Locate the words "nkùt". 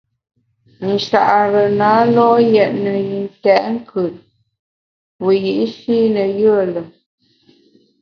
3.75-4.15